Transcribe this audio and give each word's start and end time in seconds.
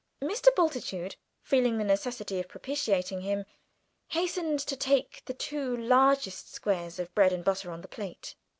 Mr. 0.23 0.47
Bultitude, 0.55 1.15
feeling 1.43 1.77
the 1.77 1.83
necessity 1.83 2.39
of 2.39 2.47
propitiating 2.47 3.21
him, 3.21 3.45
hastened 4.07 4.57
to 4.61 4.75
take 4.75 5.21
the 5.25 5.33
two 5.35 5.77
largest 5.77 6.51
squares 6.51 6.97
of 6.97 7.13
bread 7.13 7.31
and 7.31 7.43
butter 7.45 7.69
on 7.69 7.83
the 7.83 7.87
plate. 7.87 8.33